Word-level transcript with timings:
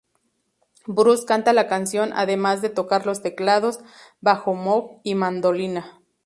Bruce 0.87 1.27
canta 1.27 1.53
la 1.53 1.67
canción 1.67 2.09
además 2.15 2.63
de 2.63 2.69
tocar 2.71 3.03
teclados, 3.19 3.81
bajo 4.19 4.55
moog 4.55 4.99
y 5.03 5.13
mandolina. 5.13 6.01